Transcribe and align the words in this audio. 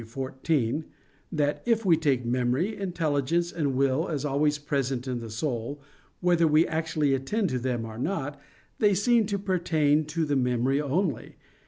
xiv) 0.43 0.83
that 1.31 1.61
"if 1.63 1.85
we 1.85 1.95
take 1.95 2.25
memory, 2.25 2.75
intelligence, 2.75 3.51
and 3.51 3.75
will 3.75 4.07
as 4.09 4.25
always 4.25 4.57
present 4.57 5.07
in 5.07 5.19
the 5.19 5.29
soul, 5.29 5.79
whether 6.21 6.47
we 6.47 6.65
actually 6.65 7.13
attend 7.13 7.49
to 7.51 7.59
them 7.59 7.85
or 7.85 7.99
not, 7.99 8.41
they 8.79 8.95
seem 8.95 9.27
to 9.27 9.37
pertain 9.37 10.03
to 10.03 10.25
the 10.25 10.35
memory 10.35 10.81
only. 10.81 11.35